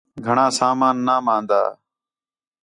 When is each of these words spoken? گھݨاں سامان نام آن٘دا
گھݨاں 0.25 0.51
سامان 0.57 0.95
نام 1.07 1.25
آن٘دا 1.35 1.61